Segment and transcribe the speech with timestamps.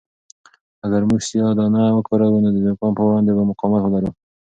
[0.85, 4.11] اگر موږ سیاه دانه وکاروو نو د زکام په وړاندې به مقاومت ولرو.